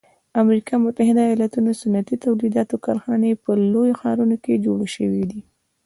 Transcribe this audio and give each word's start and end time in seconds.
د 0.31 0.33
امریکي 0.43 0.75
متحده 0.85 1.21
ایلاتو 1.29 1.59
صنعتي 1.81 2.15
تولیداتو 2.25 2.75
کارخانې 2.85 3.39
په 3.43 3.51
لویو 3.71 3.97
ښارونو 4.01 4.35
کې 4.43 4.61
جوړې 4.65 4.87
شوي 4.95 5.23
دي. 5.31 5.41